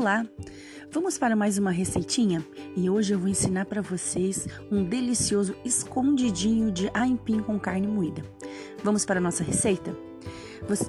[0.00, 0.24] Olá!
[0.92, 2.46] Vamos para mais uma receitinha?
[2.76, 8.22] E hoje eu vou ensinar para vocês um delicioso escondidinho de aipim com carne moída.
[8.84, 9.92] Vamos para a nossa receita?
[10.68, 10.88] Você,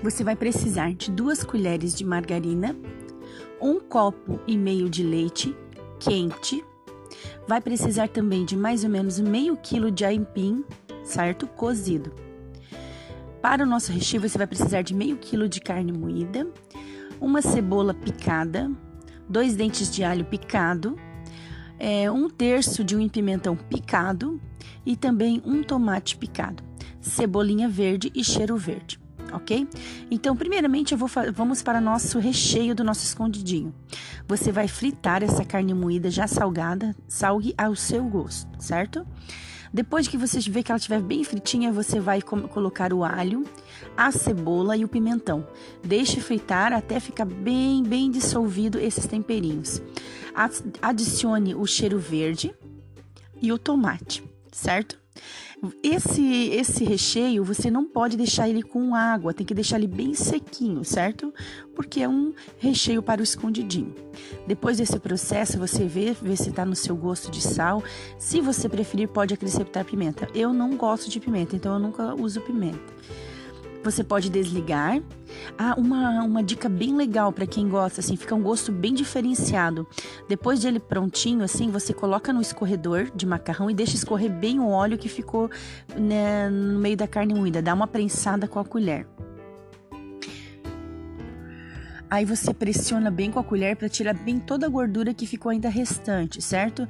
[0.00, 2.76] você vai precisar de duas colheres de margarina,
[3.60, 5.52] um copo e meio de leite
[5.98, 6.64] quente,
[7.48, 10.64] vai precisar também de mais ou menos meio quilo de aipim,
[11.02, 11.48] certo?
[11.48, 12.12] Cozido.
[13.42, 16.46] Para o nosso recheio, você vai precisar de meio quilo de carne moída,
[17.22, 18.70] uma cebola picada,
[19.28, 20.98] dois dentes de alho picado,
[21.78, 24.40] é, um terço de um pimentão picado
[24.84, 26.62] e também um tomate picado,
[27.00, 29.00] cebolinha verde e cheiro verde,
[29.32, 29.68] ok?
[30.10, 33.72] Então, primeiramente, vou vamos para nosso recheio do nosso escondidinho.
[34.26, 39.06] Você vai fritar essa carne moída já salgada, salgue ao seu gosto, certo?
[39.72, 43.44] Depois que você ver que ela estiver bem fritinha, você vai colocar o alho,
[43.96, 45.46] a cebola e o pimentão.
[45.82, 49.80] Deixe fritar até ficar bem, bem dissolvido esses temperinhos.
[50.80, 52.54] Adicione o cheiro verde
[53.40, 55.01] e o tomate, certo?
[55.80, 60.12] Esse, esse recheio você não pode deixar ele com água, tem que deixar ele bem
[60.12, 61.32] sequinho, certo?
[61.72, 63.94] Porque é um recheio para o escondidinho.
[64.44, 67.82] Depois desse processo, você vê, vê se está no seu gosto de sal.
[68.18, 70.28] Se você preferir, pode acrescentar pimenta.
[70.34, 72.92] Eu não gosto de pimenta, então eu nunca uso pimenta.
[73.82, 75.02] Você pode desligar.
[75.58, 79.86] Ah, uma, uma dica bem legal para quem gosta, assim, fica um gosto bem diferenciado.
[80.28, 84.60] Depois de ele prontinho, assim, você coloca no escorredor de macarrão e deixa escorrer bem
[84.60, 85.50] o óleo que ficou
[85.96, 87.62] né, no meio da carne moída.
[87.62, 89.06] Dá uma prensada com a colher.
[92.12, 95.48] Aí você pressiona bem com a colher para tirar bem toda a gordura que ficou
[95.48, 96.86] ainda restante, certo?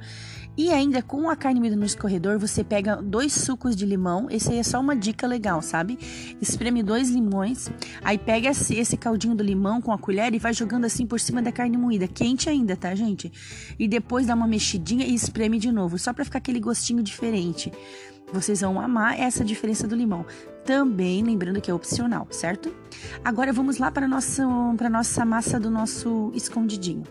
[0.57, 4.27] E ainda com a carne moída no escorredor, você pega dois sucos de limão.
[4.29, 5.97] Esse aí é só uma dica legal, sabe?
[6.41, 7.71] Espreme dois limões,
[8.03, 11.21] aí pega esse, esse caldinho do limão com a colher e vai jogando assim por
[11.21, 13.31] cima da carne moída, quente ainda, tá, gente?
[13.79, 17.71] E depois dá uma mexidinha e espreme de novo, só para ficar aquele gostinho diferente.
[18.33, 20.25] Vocês vão amar essa diferença do limão.
[20.65, 22.73] Também lembrando que é opcional, certo?
[23.23, 24.43] Agora vamos lá para a nossa,
[24.75, 27.03] para nossa massa do nosso escondidinho.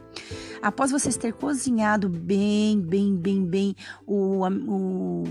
[0.60, 5.22] Após vocês ter cozinhado bem, bem, bem, bem o, o,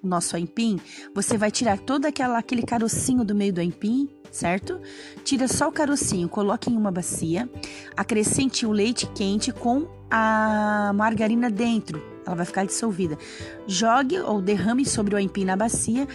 [0.00, 0.78] o nosso aipim,
[1.12, 4.80] você vai tirar todo aquela, aquele carocinho do meio do aipim, certo?
[5.24, 7.50] Tira só o carocinho, coloque em uma bacia,
[7.96, 13.18] acrescente o leite quente com a margarina dentro, ela vai ficar dissolvida.
[13.66, 16.06] Jogue ou derrame sobre o aipim na bacia.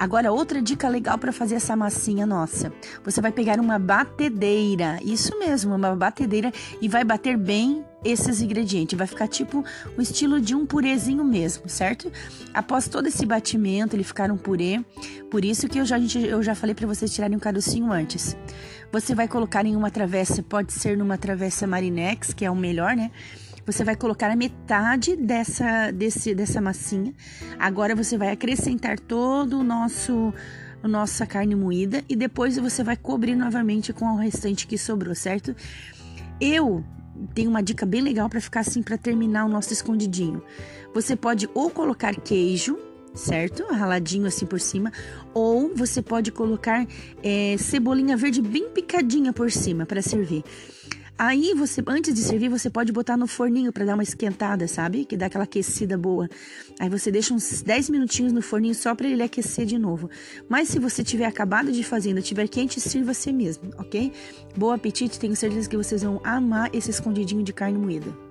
[0.00, 2.72] Agora, outra dica legal para fazer essa massinha nossa.
[3.04, 6.50] Você vai pegar uma batedeira, isso mesmo, uma batedeira,
[6.80, 8.96] e vai bater bem esses ingredientes.
[8.96, 9.62] Vai ficar tipo
[9.98, 12.10] o estilo de um purezinho mesmo, certo?
[12.54, 14.82] Após todo esse batimento, ele ficar um purê.
[15.30, 18.34] Por isso que eu já, eu já falei para vocês tirarem um carocinho antes.
[18.90, 22.96] Você vai colocar em uma travessa, pode ser numa travessa Marinex, que é o melhor,
[22.96, 23.10] né?
[23.66, 27.14] Você vai colocar a metade dessa, desse, dessa massinha.
[27.58, 30.32] Agora você vai acrescentar todo o nosso
[30.82, 35.14] a nossa carne moída e depois você vai cobrir novamente com o restante que sobrou,
[35.14, 35.54] certo?
[36.40, 36.82] Eu
[37.34, 40.42] tenho uma dica bem legal para ficar assim para terminar o nosso escondidinho.
[40.94, 42.78] Você pode ou colocar queijo,
[43.14, 43.66] certo?
[43.66, 44.92] Raladinho assim por cima,
[45.34, 46.86] ou você pode colocar
[47.22, 50.44] é, cebolinha verde bem picadinha por cima para servir.
[51.22, 55.04] Aí você, antes de servir, você pode botar no forninho para dar uma esquentada, sabe?
[55.04, 56.26] Que dá aquela aquecida boa.
[56.78, 60.08] Aí você deixa uns 10 minutinhos no forninho só para ele aquecer de novo.
[60.48, 64.10] Mas se você tiver acabado de fazer, ainda tiver quente, sirva você mesmo, ok?
[64.56, 68.29] Bom apetite, tenho certeza que vocês vão amar esse escondidinho de carne moída.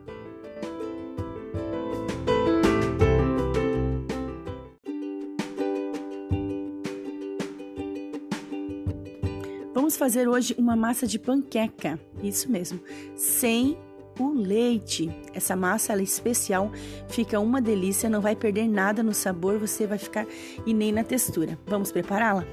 [9.89, 12.79] Vamos fazer hoje uma massa de panqueca, isso mesmo,
[13.15, 13.75] sem
[14.19, 15.09] o leite.
[15.33, 16.71] Essa massa é especial,
[17.07, 20.27] fica uma delícia, não vai perder nada no sabor, você vai ficar
[20.63, 21.57] e nem na textura.
[21.65, 22.45] Vamos prepará-la?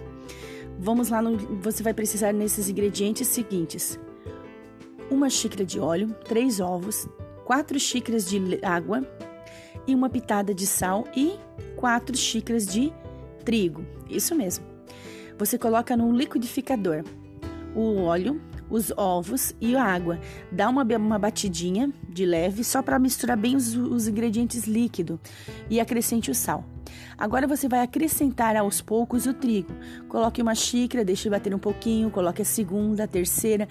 [0.79, 4.01] Vamos lá, no, você vai precisar nesses ingredientes seguintes:
[5.11, 7.07] uma xícara de óleo, três ovos,
[7.45, 9.07] quatro xícaras de água
[9.87, 11.35] e uma pitada de sal e
[11.77, 12.91] quatro xícaras de
[13.45, 13.85] trigo.
[14.09, 14.65] Isso mesmo.
[15.39, 17.05] Você coloca no liquidificador
[17.77, 18.41] o óleo,
[18.71, 20.19] os ovos e a água.
[20.51, 25.19] Dá uma, uma batidinha de leve só para misturar bem os, os ingredientes líquidos
[25.69, 26.65] e acrescente o sal.
[27.19, 29.73] Agora você vai acrescentar aos poucos o trigo.
[30.09, 33.69] Coloque uma xícara, deixe bater um pouquinho, coloque a segunda, a terceira.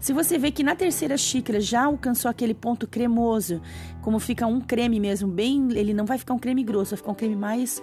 [0.00, 3.60] Se você vê que na terceira xícara já alcançou aquele ponto cremoso,
[4.00, 7.10] como fica um creme mesmo, bem, ele não vai ficar um creme grosso, vai ficar
[7.10, 7.82] um creme mais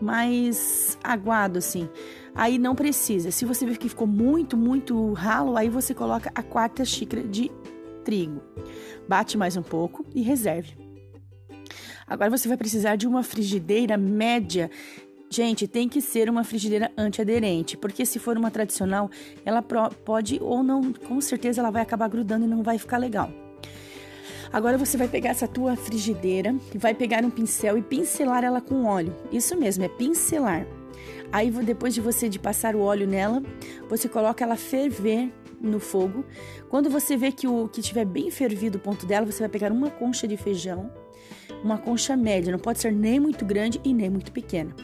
[0.00, 1.88] mais aguado assim.
[2.34, 3.30] Aí não precisa.
[3.30, 7.50] Se você vê que ficou muito, muito ralo, aí você coloca a quarta xícara de
[8.04, 8.42] trigo.
[9.08, 10.76] Bate mais um pouco e reserve.
[12.06, 14.70] Agora você vai precisar de uma frigideira média.
[15.34, 19.10] Gente, tem que ser uma frigideira antiaderente, porque se for uma tradicional,
[19.44, 23.28] ela pode ou não, com certeza ela vai acabar grudando e não vai ficar legal.
[24.52, 28.84] Agora você vai pegar essa tua frigideira vai pegar um pincel e pincelar ela com
[28.84, 29.12] óleo.
[29.32, 30.68] Isso mesmo, é pincelar.
[31.32, 33.42] Aí depois de você de passar o óleo nela,
[33.90, 36.24] você coloca ela ferver no fogo.
[36.68, 39.72] Quando você vê que o que tiver bem fervido o ponto dela, você vai pegar
[39.72, 40.92] uma concha de feijão
[41.64, 44.74] uma concha média, não pode ser nem muito grande e nem muito pequena.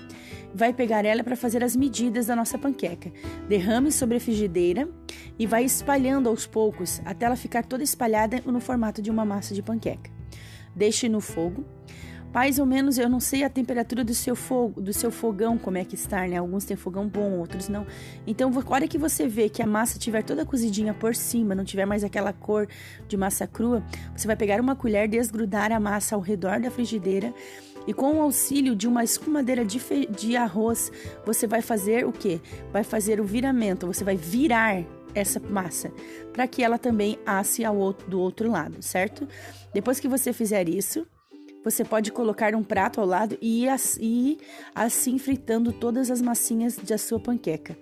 [0.54, 3.12] Vai pegar ela para fazer as medidas da nossa panqueca.
[3.48, 4.88] Derrame sobre a frigideira
[5.38, 9.54] e vai espalhando aos poucos até ela ficar toda espalhada no formato de uma massa
[9.54, 10.10] de panqueca.
[10.74, 11.64] Deixe no fogo
[12.32, 15.78] mais ou menos, eu não sei a temperatura do seu fogo, do seu fogão, como
[15.78, 16.36] é que está, né?
[16.36, 17.84] Alguns têm fogão bom, outros não.
[18.24, 21.64] Então, a hora que você vê que a massa estiver toda cozidinha por cima, não
[21.64, 22.68] tiver mais aquela cor
[23.08, 23.82] de massa crua,
[24.16, 27.34] você vai pegar uma colher, desgrudar a massa ao redor da frigideira
[27.86, 30.92] e com o auxílio de uma escumadeira de, de arroz,
[31.24, 32.40] você vai fazer o que?
[32.72, 34.84] Vai fazer o viramento, você vai virar
[35.14, 35.92] essa massa
[36.32, 39.26] para que ela também asse ao outro, do outro lado, certo?
[39.72, 41.06] Depois que você fizer isso,
[41.64, 44.38] você pode colocar um prato ao lado e ir
[44.74, 47.76] assim fritando todas as massinhas da sua panqueca.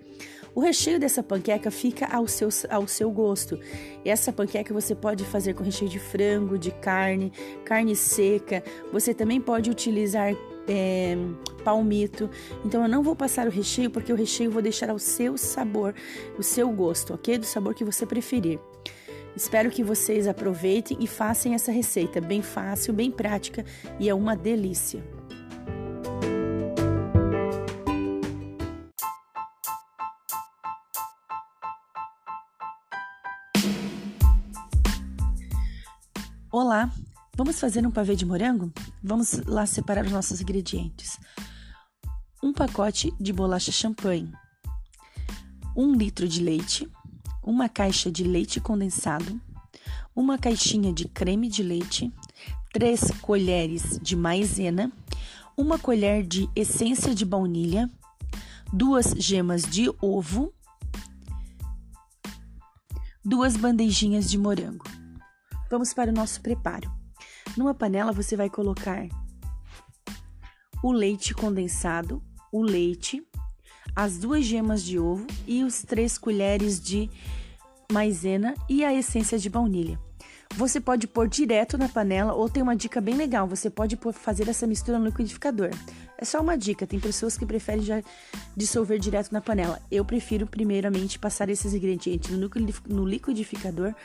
[0.59, 3.57] O recheio dessa panqueca fica ao seu, ao seu gosto.
[4.03, 7.31] Essa panqueca você pode fazer com recheio de frango, de carne,
[7.63, 8.61] carne seca.
[8.91, 10.33] Você também pode utilizar
[10.67, 11.15] é,
[11.63, 12.29] palmito.
[12.65, 15.37] Então eu não vou passar o recheio porque o recheio eu vou deixar ao seu
[15.37, 15.95] sabor,
[16.37, 17.37] o seu gosto, ok?
[17.37, 18.59] Do sabor que você preferir.
[19.33, 23.63] Espero que vocês aproveitem e façam essa receita bem fácil, bem prática
[23.97, 25.18] e é uma delícia.
[36.61, 36.91] Olá,
[37.37, 38.69] vamos fazer um pavê de morango?
[39.01, 41.17] Vamos lá separar os nossos ingredientes.
[42.43, 44.29] Um pacote de bolacha champanhe,
[45.73, 46.85] um litro de leite,
[47.41, 49.39] uma caixa de leite condensado,
[50.13, 52.11] uma caixinha de creme de leite,
[52.73, 54.91] três colheres de maizena,
[55.55, 57.89] uma colher de essência de baunilha,
[58.73, 60.53] duas gemas de ovo,
[63.23, 64.98] duas bandejinhas de morango.
[65.69, 66.91] Vamos para o nosso preparo.
[67.55, 69.07] Numa panela você vai colocar
[70.83, 73.25] o leite condensado, o leite,
[73.95, 77.09] as duas gemas de ovo e os três colheres de
[77.91, 79.99] maisena e a essência de baunilha.
[80.55, 84.49] Você pode pôr direto na panela ou tem uma dica bem legal, você pode fazer
[84.49, 85.69] essa mistura no liquidificador.
[86.17, 88.01] É só uma dica, tem pessoas que preferem já
[88.57, 89.79] dissolver direto na panela.
[89.89, 92.29] Eu prefiro primeiramente passar esses ingredientes
[92.87, 93.95] no liquidificador,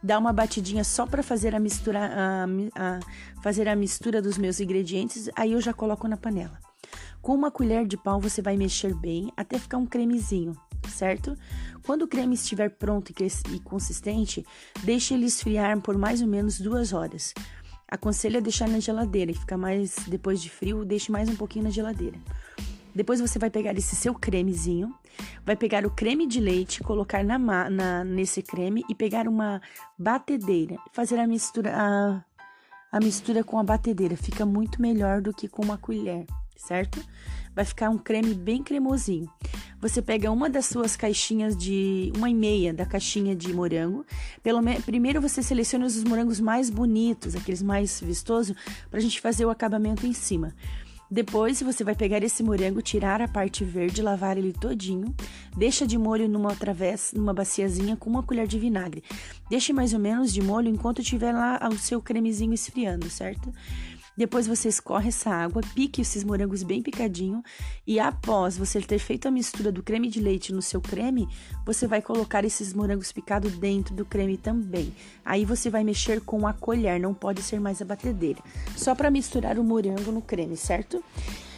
[0.00, 2.46] dar uma batidinha só para fazer a mistura a,
[2.76, 3.00] a,
[3.42, 6.73] fazer a mistura dos meus ingredientes, aí eu já coloco na panela.
[7.24, 10.54] Com uma colher de pau você vai mexer bem até ficar um cremezinho
[10.90, 11.34] certo?
[11.84, 14.44] Quando o creme estiver pronto e consistente,
[14.82, 17.34] deixe ele esfriar por mais ou menos duas horas.
[17.88, 21.64] Aconselho a deixar na geladeira e ficar mais depois de frio, deixe mais um pouquinho
[21.64, 22.18] na geladeira.
[22.94, 24.94] Depois você vai pegar esse seu cremezinho,
[25.44, 29.60] vai pegar o creme de leite, colocar na, na nesse creme e pegar uma
[29.98, 32.24] batedeira, fazer a mistura a,
[32.92, 34.16] a mistura com a batedeira.
[34.16, 36.24] Fica muito melhor do que com uma colher,
[36.56, 37.02] certo?
[37.54, 39.30] Vai ficar um creme bem cremosinho
[39.84, 44.02] você pega uma das suas caixinhas de uma e meia da caixinha de morango.
[44.42, 48.56] Pelo primeiro você seleciona os morangos mais bonitos, aqueles mais vistosos,
[48.88, 50.54] para a gente fazer o acabamento em cima.
[51.10, 55.14] Depois você vai pegar esse morango, tirar a parte verde, lavar ele todinho,
[55.54, 59.04] deixa de molho numa travessa, numa baciazinha com uma colher de vinagre.
[59.50, 63.52] Deixe mais ou menos de molho enquanto tiver lá o seu cremezinho esfriando, certo?
[64.16, 67.42] Depois você escorre essa água, pique esses morangos bem picadinho
[67.86, 71.28] e após você ter feito a mistura do creme de leite no seu creme,
[71.66, 74.94] você vai colocar esses morangos picados dentro do creme também.
[75.24, 78.40] Aí você vai mexer com a colher, não pode ser mais a batedeira.
[78.76, 81.02] Só para misturar o morango no creme, certo?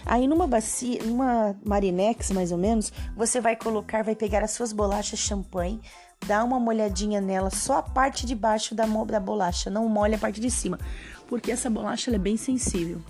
[0.06, 4.72] Aí numa bacia, numa marinex mais ou menos, você vai colocar, vai pegar as suas
[4.72, 5.80] bolachas champanhe,
[6.25, 10.20] dá uma molhadinha nela, só a parte de baixo da, da bolacha, não molha a
[10.20, 10.78] parte de cima
[11.26, 13.00] porque essa bolacha é bem sensível.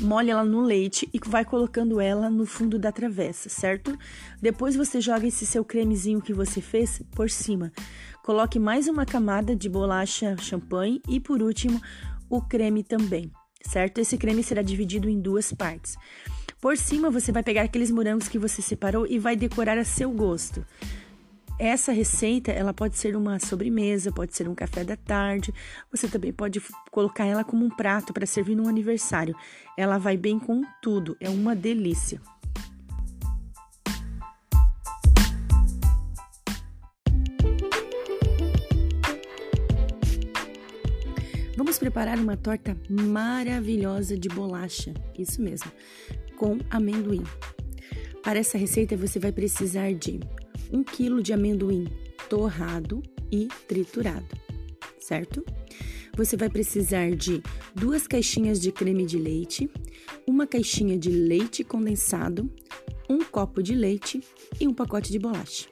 [0.00, 3.98] molha ela no leite e vai colocando ela no fundo da travessa, certo?
[4.40, 7.72] Depois você joga esse seu cremezinho que você fez por cima.
[8.22, 11.80] Coloque mais uma camada de bolacha champanhe e por último
[12.28, 13.30] o creme também,
[13.62, 13.98] certo?
[13.98, 15.96] Esse creme será dividido em duas partes.
[16.60, 20.10] Por cima você vai pegar aqueles morangos que você separou e vai decorar a seu
[20.10, 20.64] gosto.
[21.58, 25.54] Essa receita, ela pode ser uma sobremesa, pode ser um café da tarde.
[25.90, 26.60] Você também pode
[26.90, 29.34] colocar ela como um prato para servir no aniversário.
[29.76, 32.20] Ela vai bem com tudo, é uma delícia.
[41.56, 45.72] Vamos preparar uma torta maravilhosa de bolacha, isso mesmo,
[46.36, 47.24] com amendoim.
[48.22, 50.20] Para essa receita você vai precisar de
[50.72, 51.86] 1 kg de amendoim
[52.28, 54.36] torrado e triturado,
[54.98, 55.44] certo?
[56.16, 57.42] Você vai precisar de
[57.74, 59.70] duas caixinhas de creme de leite,
[60.26, 62.50] uma caixinha de leite condensado,
[63.08, 64.20] um copo de leite
[64.58, 65.68] e um pacote de bolacha.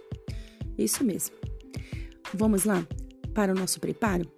[0.76, 1.34] Isso mesmo.
[2.32, 2.86] Vamos lá
[3.32, 4.30] para o nosso preparo?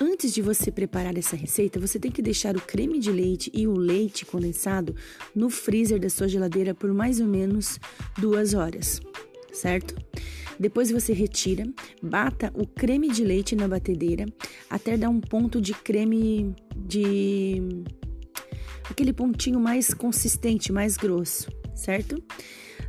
[0.00, 3.66] Antes de você preparar essa receita, você tem que deixar o creme de leite e
[3.66, 4.94] o leite condensado
[5.34, 7.78] no freezer da sua geladeira por mais ou menos
[8.18, 9.00] duas horas
[9.52, 9.94] certo?
[10.58, 11.66] Depois você retira,
[12.02, 14.26] bata o creme de leite na batedeira
[14.68, 17.82] até dar um ponto de creme de
[18.90, 22.22] aquele pontinho mais consistente, mais grosso, certo?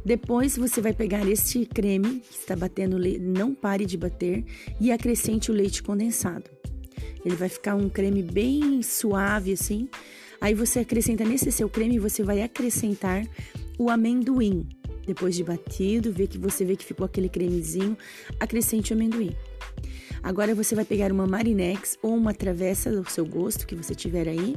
[0.03, 4.43] Depois você vai pegar este creme que está batendo, não pare de bater
[4.79, 6.49] e acrescente o leite condensado.
[7.23, 9.87] Ele vai ficar um creme bem suave assim.
[10.41, 13.23] Aí você acrescenta nesse seu creme, você vai acrescentar
[13.77, 14.67] o amendoim.
[15.05, 17.97] Depois de batido, vê que você vê que ficou aquele cremezinho,
[18.39, 19.35] acrescente o amendoim.
[20.23, 24.27] Agora você vai pegar uma marinex ou uma travessa do seu gosto que você tiver
[24.27, 24.55] aí.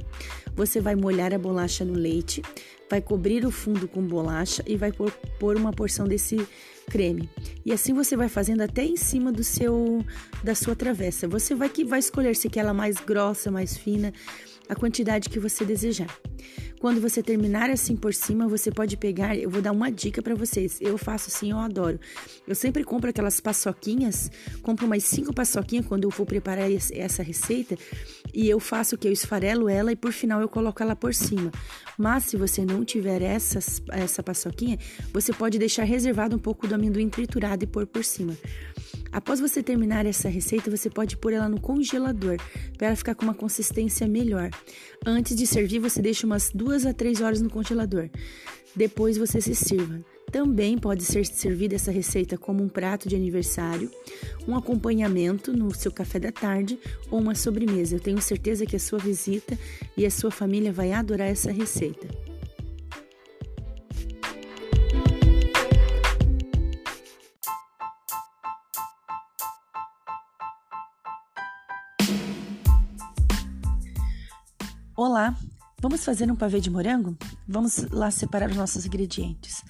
[0.55, 2.43] Você vai molhar a bolacha no leite,
[2.91, 6.47] vai cobrir o fundo com bolacha e vai pôr, uma porção desse
[6.91, 7.31] creme.
[7.65, 10.05] E assim você vai fazendo até em cima do seu
[10.43, 11.27] da sua travessa.
[11.27, 14.13] Você vai que vai escolher se quer ela mais grossa, mais fina,
[14.69, 16.15] a quantidade que você desejar.
[16.85, 19.35] Quando você terminar assim por cima, você pode pegar.
[19.35, 20.79] Eu vou dar uma dica para vocês.
[20.83, 21.99] Eu faço assim, eu adoro.
[22.47, 27.75] Eu sempre compro aquelas paçoquinhas, compro mais cinco paçoquinhas quando eu vou preparar essa receita.
[28.35, 29.09] E eu faço o que?
[29.09, 31.51] Eu esfarelo ela e por final eu coloco ela por cima.
[31.97, 34.79] Mas se você não tiver essas, essa paçoquinha,
[35.11, 38.37] você pode deixar reservado um pouco do amendoim triturado e pôr por cima.
[39.15, 42.37] Após você terminar essa receita, você pode pôr ela no congelador
[42.77, 44.51] para ela ficar com uma consistência melhor.
[45.07, 48.11] Antes de servir, você deixa umas duas a três horas no congelador.
[48.75, 50.05] Depois você se sirva.
[50.33, 53.89] Também pode ser servida essa receita como um prato de aniversário,
[54.49, 56.77] um acompanhamento no seu café da tarde
[57.09, 57.95] ou uma sobremesa.
[57.95, 59.57] Eu tenho certeza que a sua visita
[59.97, 62.09] e a sua família vai adorar essa receita.
[75.85, 77.15] Vamos fazer um pavê de morango?
[77.47, 79.63] Vamos lá separar os nossos ingredientes.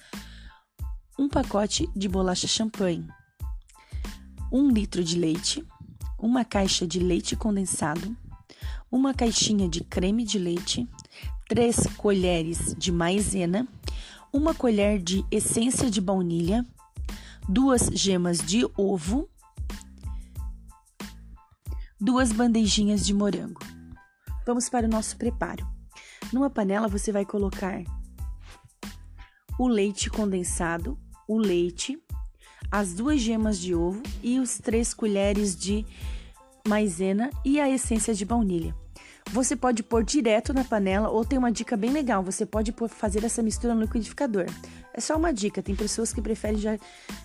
[1.19, 3.05] Um pacote de bolacha champanhe,
[4.49, 5.61] um litro de leite,
[6.17, 8.15] uma caixa de leite condensado,
[8.89, 10.87] uma caixinha de creme de leite,
[11.49, 13.67] três colheres de maizena,
[14.31, 16.65] uma colher de essência de baunilha,
[17.49, 19.27] duas gemas de ovo,
[21.99, 23.59] duas bandejinhas de morango.
[24.45, 25.74] Vamos para o nosso preparo.
[26.33, 27.83] Numa panela você vai colocar
[29.57, 31.97] o leite condensado, o leite,
[32.71, 35.85] as duas gemas de ovo e os três colheres de
[36.67, 38.75] maizena e a essência de baunilha.
[39.31, 43.23] Você pode pôr direto na panela ou tem uma dica bem legal, você pode fazer
[43.23, 44.45] essa mistura no liquidificador.
[44.97, 46.79] É só uma dica, tem pessoas que preferem já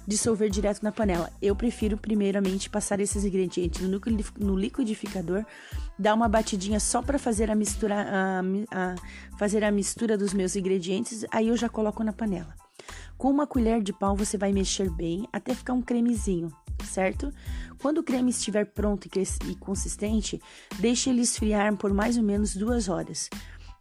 [0.05, 1.31] dissolver direto na panela.
[1.41, 3.81] Eu prefiro primeiramente passar esses ingredientes
[4.37, 5.47] no liquidificador,
[5.97, 8.41] dar uma batidinha só para fazer a mistura, a,
[8.73, 8.95] a,
[9.39, 12.53] fazer a mistura dos meus ingredientes, aí eu já coloco na panela.
[13.17, 16.53] Com uma colher de pau você vai mexer bem até ficar um cremezinho,
[16.85, 17.33] certo?
[17.81, 19.09] Quando o creme estiver pronto
[19.47, 20.43] e consistente,
[20.81, 23.31] deixe ele esfriar por mais ou menos duas horas.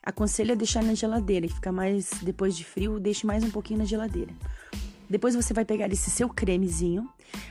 [0.09, 3.77] Aconselho a deixar na geladeira e ficar mais depois de frio, deixe mais um pouquinho
[3.77, 4.33] na geladeira.
[5.07, 7.07] Depois você vai pegar esse seu cremezinho,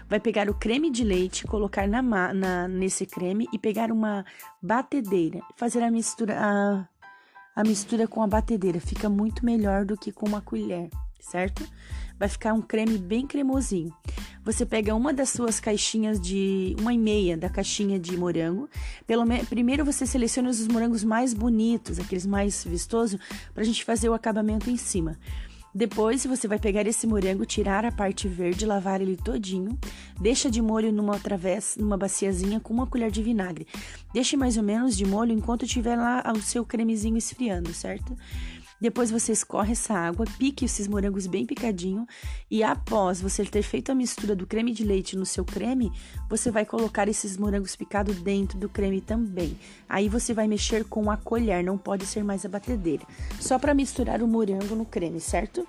[0.09, 4.27] vai pegar o creme de leite, colocar na, na nesse creme e pegar uma
[4.61, 6.89] batedeira, fazer a mistura a,
[7.55, 11.65] a mistura com a batedeira, fica muito melhor do que com uma colher, certo?
[12.19, 13.95] Vai ficar um creme bem cremosinho.
[14.51, 18.67] Você pega uma das suas caixinhas de uma e meia da caixinha de morango.
[19.07, 23.21] Pelo primeiro você seleciona os morangos mais bonitos, aqueles mais vistosos,
[23.53, 25.19] para a gente fazer o acabamento em cima.
[25.75, 29.79] Depois você vai pegar esse morango, tirar a parte verde, lavar ele todinho,
[30.19, 33.67] deixa de molho numa travessa, numa baciazinha com uma colher de vinagre.
[34.15, 38.17] Deixe mais ou menos de molho enquanto tiver lá o seu cremezinho esfriando, certo?
[38.81, 42.07] Depois você escorre essa água, pique esses morangos bem picadinho
[42.49, 45.93] e após você ter feito a mistura do creme de leite no seu creme,
[46.31, 49.59] você vai colocar esses morangos picados dentro do creme também.
[49.89, 53.05] Aí você vai mexer com a colher, não pode ser mais a batedeira.
[53.41, 55.67] Só para misturar o morango no creme, certo?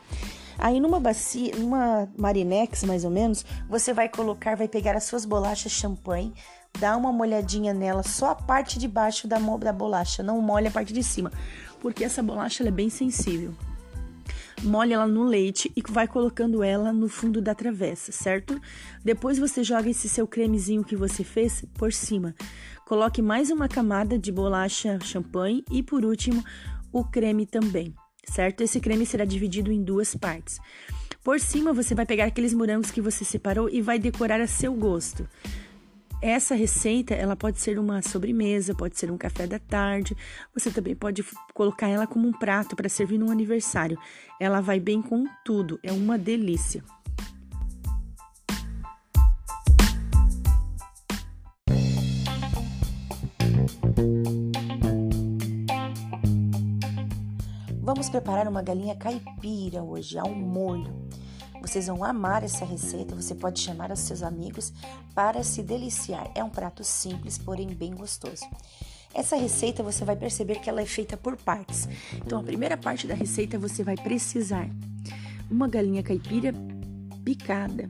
[0.55, 5.25] Aí numa bacia, numa marinex mais ou menos, você vai colocar, vai pegar as suas
[5.25, 6.33] bolachas champanhe,
[6.77, 10.71] dá uma molhadinha nela, só a parte de baixo da, da bolacha, não molha a
[10.71, 11.31] parte de cima
[11.79, 13.53] porque essa bolacha é bem sensível.
[14.63, 18.59] Molhe ela no leite e vai colocando ela no fundo da travessa, certo?
[19.03, 22.35] Depois você joga esse seu cremezinho que você fez por cima.
[22.85, 26.43] Coloque mais uma camada de bolacha champanhe e por último
[26.91, 27.93] o creme também,
[28.25, 28.61] certo?
[28.61, 30.59] Esse creme será dividido em duas partes.
[31.23, 34.73] Por cima você vai pegar aqueles morangos que você separou e vai decorar a seu
[34.73, 35.27] gosto.
[36.21, 40.17] Essa receita, ela pode ser uma sobremesa, pode ser um café da tarde.
[40.53, 41.23] Você também pode
[41.53, 43.97] colocar ela como um prato para servir num aniversário.
[44.37, 46.83] Ela vai bem com tudo, é uma delícia.
[57.81, 61.08] Vamos preparar uma galinha caipira hoje ao molho.
[61.61, 64.73] Vocês vão amar essa receita, você pode chamar os seus amigos
[65.13, 66.31] para se deliciar.
[66.33, 68.45] É um prato simples, porém bem gostoso.
[69.13, 71.87] Essa receita você vai perceber que ela é feita por partes.
[72.15, 74.69] Então, a primeira parte da receita você vai precisar
[75.49, 76.53] uma galinha caipira
[77.23, 77.89] picada.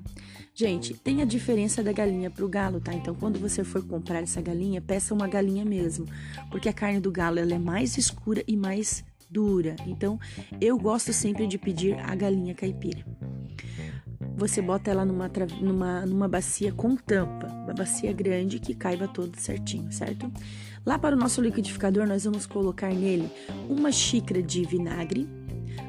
[0.53, 2.93] Gente, tem a diferença da galinha para o galo, tá?
[2.93, 6.05] Então, quando você for comprar essa galinha, peça uma galinha mesmo,
[6.49, 9.75] porque a carne do galo ela é mais escura e mais dura.
[9.85, 10.19] Então,
[10.59, 13.05] eu gosto sempre de pedir a galinha caipira
[14.39, 19.37] você bota ela numa, numa, numa bacia com tampa, uma bacia grande que caiba todo
[19.37, 20.31] certinho, certo?
[20.85, 23.29] Lá para o nosso liquidificador, nós vamos colocar nele
[23.69, 25.27] uma xícara de vinagre,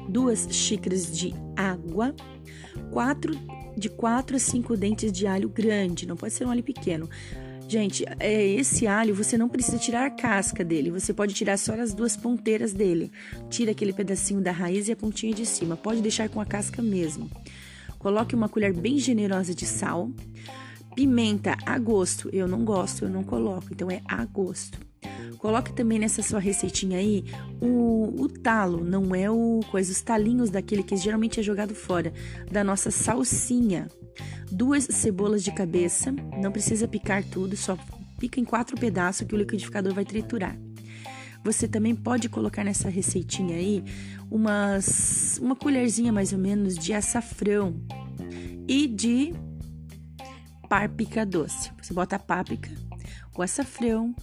[0.09, 2.13] duas xícaras de água,
[2.91, 3.33] quatro
[3.77, 7.09] de quatro a cinco dentes de alho grande, não pode ser um alho pequeno.
[7.71, 11.73] Gente, é, esse alho você não precisa tirar a casca dele, você pode tirar só
[11.79, 13.09] as duas ponteiras dele.
[13.49, 16.81] Tira aquele pedacinho da raiz e a pontinha de cima, pode deixar com a casca
[16.81, 17.31] mesmo.
[17.97, 20.11] Coloque uma colher bem generosa de sal.
[20.93, 22.29] Pimenta a gosto.
[22.33, 24.77] Eu não gosto, eu não coloco, então é a gosto.
[25.37, 27.23] Coloque também nessa sua receitinha aí
[27.61, 32.11] o, o talo, não é o coisa, os talinhos daquele que geralmente é jogado fora,
[32.51, 33.87] da nossa salsinha.
[34.51, 37.77] Duas cebolas de cabeça, não precisa picar tudo, só
[38.19, 40.57] pica em quatro pedaços que o liquidificador vai triturar.
[41.43, 43.83] Você também pode colocar nessa receitinha aí
[44.29, 47.75] umas, uma colherzinha mais ou menos de açafrão
[48.67, 49.33] e de
[50.69, 51.71] páprica doce.
[51.81, 52.69] Você bota a páprica,
[53.35, 54.13] o açafrão,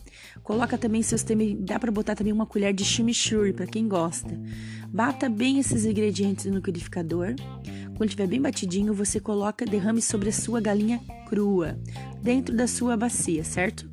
[0.44, 1.24] coloca também seus
[1.58, 4.38] dá para botar também uma colher de chimichurri para quem gosta.
[4.88, 7.34] Bata bem esses ingredientes no liquidificador.
[7.98, 11.76] Quando estiver bem batidinho, você coloca, derrame sobre a sua galinha crua,
[12.22, 13.90] dentro da sua bacia, certo?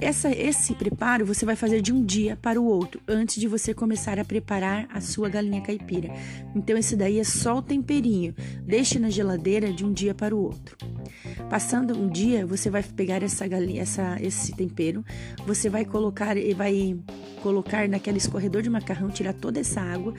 [0.00, 3.72] Essa, esse preparo você vai fazer de um dia para o outro, antes de você
[3.72, 6.12] começar a preparar a sua galinha caipira.
[6.54, 8.34] Então, esse daí é só o temperinho.
[8.62, 10.76] Deixe na geladeira de um dia para o outro.
[11.48, 15.04] Passando um dia, você vai pegar essa galinha, essa, esse tempero,
[15.46, 16.98] você vai colocar e vai
[17.42, 20.14] colocar naquele escorredor de macarrão, tirar toda essa água,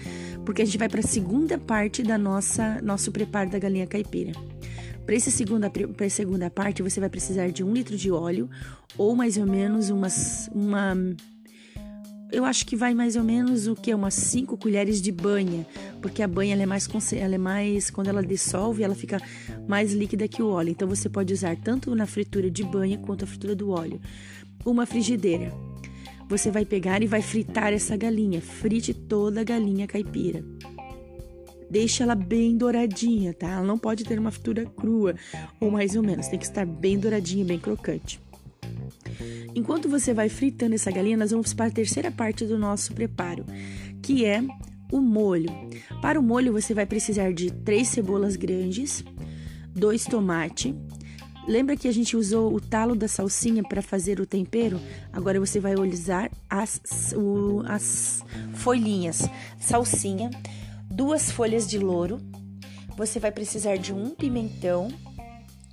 [0.46, 4.34] porque a gente vai para a segunda parte da nossa nosso preparo da galinha caipira.
[5.06, 8.50] Para essa segunda, pra segunda parte, você vai precisar de um litro de óleo
[8.98, 10.96] ou mais ou menos umas, uma.
[12.32, 13.94] Eu acho que vai mais ou menos o que?
[13.94, 15.68] Umas 5 colheres de banha,
[16.02, 17.90] porque a banha ela é, mais, ela é mais.
[17.92, 19.22] Quando ela dissolve, ela fica
[19.68, 20.70] mais líquida que o óleo.
[20.70, 24.00] Então você pode usar tanto na fritura de banha quanto a fritura do óleo.
[24.66, 25.54] Uma frigideira.
[26.30, 28.42] Você vai pegar e vai fritar essa galinha.
[28.42, 30.44] Frite toda a galinha caipira.
[31.74, 33.50] Deixa ela bem douradinha, tá?
[33.50, 35.16] Ela não pode ter uma fritura crua,
[35.60, 38.20] ou mais ou menos, tem que estar bem douradinha, bem crocante.
[39.56, 43.44] Enquanto você vai fritando essa galinha, nós vamos para a terceira parte do nosso preparo,
[44.04, 44.44] que é
[44.92, 45.50] o molho.
[46.00, 49.04] Para o molho, você vai precisar de três cebolas grandes,
[49.76, 50.76] dois tomates.
[51.48, 54.80] Lembra que a gente usou o talo da salsinha para fazer o tempero?
[55.12, 56.80] Agora você vai olhar as,
[57.66, 59.28] as folhinhas,
[59.60, 60.30] salsinha,
[60.94, 62.20] duas folhas de louro,
[62.96, 64.88] você vai precisar de um pimentão,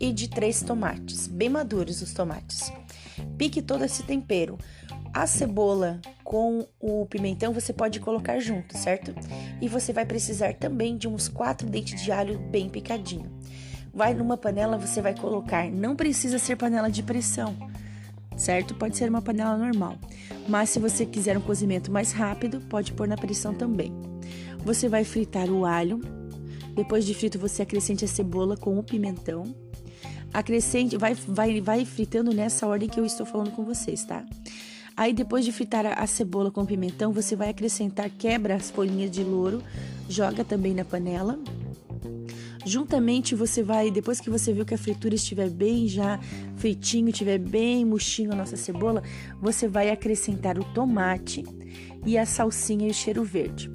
[0.00, 2.72] e de três tomates, bem maduros os tomates.
[3.36, 4.56] Pique todo esse tempero.
[5.12, 9.14] A cebola com o pimentão você pode colocar junto, certo?
[9.60, 13.30] E você vai precisar também de uns quatro dentes de alho bem picadinho.
[13.92, 17.56] Vai numa panela, você vai colocar, não precisa ser panela de pressão,
[18.36, 18.74] certo?
[18.74, 19.98] Pode ser uma panela normal.
[20.48, 23.92] Mas se você quiser um cozimento mais rápido, pode pôr na pressão também.
[24.64, 26.00] Você vai fritar o alho.
[26.74, 29.54] Depois de frito, você acrescente a cebola com o pimentão.
[30.32, 34.24] Acrescente, vai, vai, vai fritando nessa ordem que eu estou falando com vocês, tá?
[34.96, 39.24] Aí depois de fritar a cebola com pimentão, você vai acrescentar, quebra as folhinhas de
[39.24, 39.62] louro,
[40.08, 41.38] joga também na panela.
[42.64, 46.20] Juntamente você vai, depois que você viu que a fritura estiver bem já
[46.56, 49.02] feitinho, estiver bem murchinho a nossa cebola,
[49.40, 51.44] você vai acrescentar o tomate
[52.04, 53.70] e a salsinha e o cheiro verde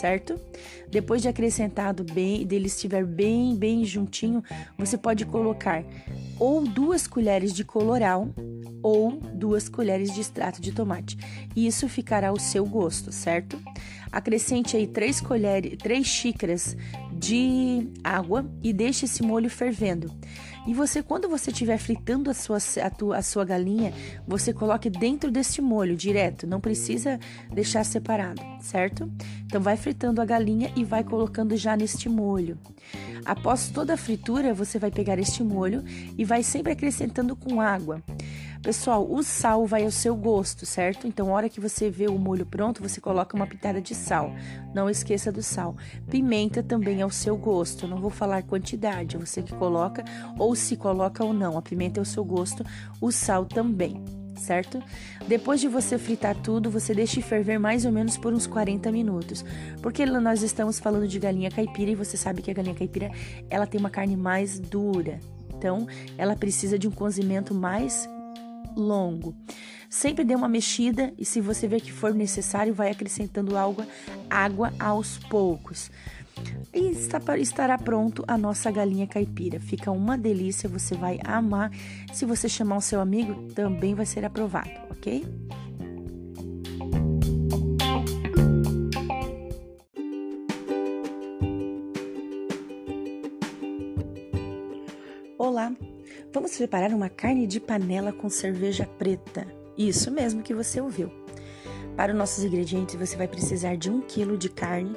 [0.00, 0.38] certo?
[0.88, 4.42] Depois de acrescentado bem, dele estiver bem, bem juntinho,
[4.78, 5.84] você pode colocar
[6.38, 8.28] ou duas colheres de coloral
[8.82, 11.16] ou duas colheres de extrato de tomate.
[11.56, 13.60] Isso ficará ao seu gosto, certo?
[14.12, 16.76] Acrescente aí três colheres, três xícaras
[17.12, 20.12] de água e deixe esse molho fervendo.
[20.66, 23.92] E você, quando você estiver fritando a sua, a, tua, a sua galinha,
[24.26, 27.20] você coloque dentro deste molho direto, não precisa
[27.52, 29.10] deixar separado, certo?
[29.44, 32.58] Então vai fritando a galinha e vai colocando já neste molho.
[33.24, 35.84] Após toda a fritura, você vai pegar este molho
[36.18, 38.02] e vai sempre acrescentando com água.
[38.66, 41.06] Pessoal, o sal vai ao seu gosto, certo?
[41.06, 44.34] Então, hora que você vê o molho pronto, você coloca uma pitada de sal.
[44.74, 45.76] Não esqueça do sal.
[46.10, 47.86] Pimenta também é ao seu gosto.
[47.86, 50.04] não vou falar quantidade, é você que coloca
[50.36, 51.56] ou se coloca ou não.
[51.56, 52.66] A pimenta é ao seu gosto,
[53.00, 54.04] o sal também
[54.36, 54.82] certo?
[55.26, 59.44] Depois de você fritar tudo, você deixa ferver mais ou menos por uns 40 minutos.
[59.80, 63.10] Porque nós estamos falando de galinha caipira e você sabe que a galinha caipira,
[63.48, 65.20] ela tem uma carne mais dura.
[65.56, 65.86] Então,
[66.18, 68.06] ela precisa de um cozimento mais
[68.76, 69.34] longo.
[69.88, 73.86] Sempre dê uma mexida e se você ver que for necessário, vai acrescentando água,
[74.28, 75.90] água aos poucos.
[76.74, 76.92] E
[77.40, 79.58] estará pronto a nossa galinha caipira.
[79.58, 81.70] Fica uma delícia, você vai amar.
[82.12, 85.24] Se você chamar o seu amigo, também vai ser aprovado, ok?
[95.38, 95.72] Olá,
[96.32, 99.46] Vamos preparar uma carne de panela com cerveja preta.
[99.76, 101.10] Isso mesmo que você ouviu.
[101.96, 104.94] Para os nossos ingredientes, você vai precisar de um quilo de carne.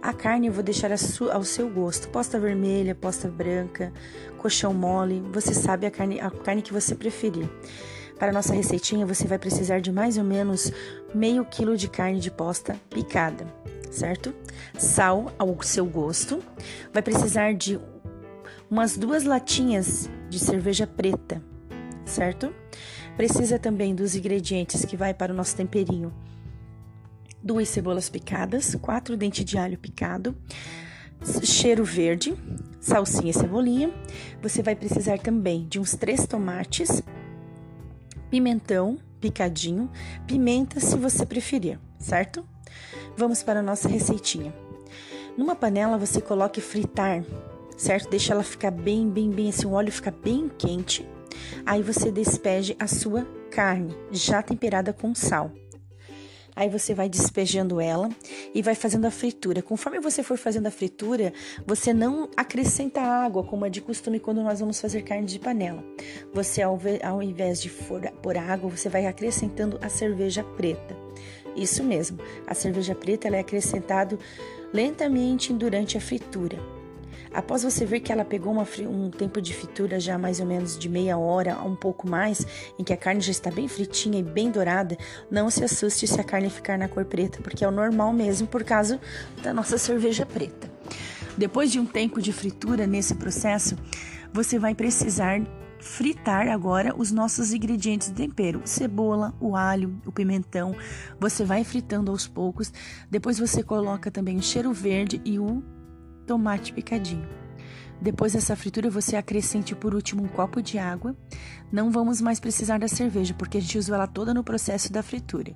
[0.00, 2.08] A carne eu vou deixar ao seu gosto.
[2.08, 3.92] Posta vermelha, posta branca,
[4.38, 5.22] colchão mole.
[5.32, 7.48] Você sabe a carne, a carne que você preferir.
[8.18, 10.72] Para a nossa receitinha, você vai precisar de mais ou menos
[11.14, 13.46] meio quilo de carne de posta picada,
[13.90, 14.34] certo?
[14.78, 16.42] Sal ao seu gosto.
[16.92, 17.78] Vai precisar de
[18.70, 21.42] umas duas latinhas de cerveja preta,
[22.04, 22.54] certo?
[23.16, 26.12] Precisa também dos ingredientes que vai para o nosso temperinho.
[27.42, 30.34] Duas cebolas picadas, quatro dentes de alho picado,
[31.42, 32.34] cheiro verde,
[32.80, 33.92] salsinha e cebolinha.
[34.40, 37.02] Você vai precisar também de uns três tomates,
[38.30, 39.90] pimentão picadinho,
[40.26, 42.46] pimenta se você preferir, certo?
[43.16, 44.54] Vamos para a nossa receitinha.
[45.36, 47.22] Numa panela você coloque fritar
[47.80, 48.10] certo?
[48.10, 51.06] Deixa ela ficar bem, bem, bem assim, o óleo fica bem quente.
[51.64, 55.50] Aí você despeje a sua carne, já temperada com sal.
[56.54, 58.10] Aí você vai despejando ela
[58.54, 59.62] e vai fazendo a fritura.
[59.62, 61.32] Conforme você for fazendo a fritura,
[61.66, 65.82] você não acrescenta água, como é de costume quando nós vamos fazer carne de panela.
[66.34, 67.70] Você, ao invés de
[68.22, 70.94] pôr água, você vai acrescentando a cerveja preta.
[71.56, 74.18] Isso mesmo, a cerveja preta é acrescentado
[74.72, 76.79] lentamente durante a fritura.
[77.32, 80.76] Após você ver que ela pegou uma, um tempo de fritura já mais ou menos
[80.78, 82.46] de meia hora a um pouco mais,
[82.78, 84.98] em que a carne já está bem fritinha e bem dourada,
[85.30, 88.48] não se assuste se a carne ficar na cor preta, porque é o normal mesmo
[88.48, 89.00] por causa
[89.42, 90.70] da nossa cerveja preta.
[91.36, 93.76] Depois de um tempo de fritura nesse processo,
[94.32, 95.40] você vai precisar
[95.80, 100.74] fritar agora os nossos ingredientes de tempero: cebola, o alho, o pimentão.
[101.18, 102.72] Você vai fritando aos poucos.
[103.10, 105.62] Depois você coloca também o cheiro verde e o
[106.26, 107.28] tomate picadinho.
[108.00, 111.14] Depois dessa fritura, você acrescente por último um copo de água.
[111.70, 115.02] Não vamos mais precisar da cerveja, porque a gente usou ela toda no processo da
[115.02, 115.54] fritura.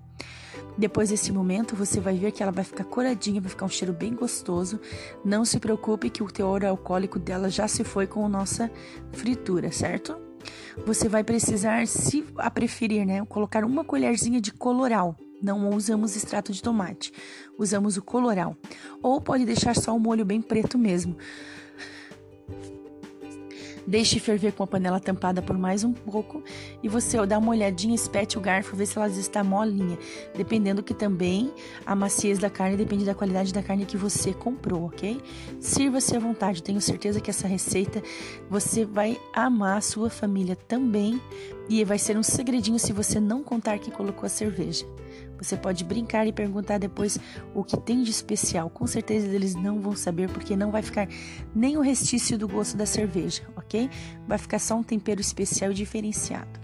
[0.77, 3.95] Depois desse momento, você vai ver que ela vai ficar coradinha, vai ficar um cheiro
[3.95, 4.79] bem gostoso.
[5.25, 8.71] Não se preocupe que o teor alcoólico dela já se foi com a nossa
[9.13, 10.17] fritura, certo?
[10.85, 16.53] Você vai precisar, se a preferir, né, colocar uma colherzinha de coloral não usamos extrato
[16.53, 17.13] de tomate,
[17.59, 18.57] usamos o coloral.
[19.03, 21.17] Ou pode deixar só o molho bem preto mesmo.
[23.87, 26.43] Deixe ferver com a panela tampada por mais um pouco
[26.83, 29.99] e você dá uma olhadinha, espete o garfo, vê se ela está molinha.
[30.35, 31.53] Dependendo que também
[31.85, 35.21] a maciez da carne depende da qualidade da carne que você comprou, ok?
[35.61, 38.03] Sirva-se à vontade, tenho certeza que essa receita
[38.49, 41.21] você vai amar a sua família também
[41.69, 44.87] e vai ser um segredinho se você não contar que colocou a cerveja.
[45.39, 47.19] Você pode brincar e perguntar depois
[47.55, 48.71] o que tem de especial.
[48.71, 51.09] Com certeza eles não vão saber porque não vai ficar
[51.55, 53.91] nem o restício do gosto da cerveja, ok?
[54.27, 56.64] Vai ficar só um tempero especial e diferenciado.